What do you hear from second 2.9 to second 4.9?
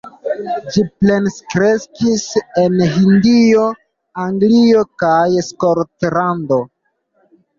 Hindio, Anglio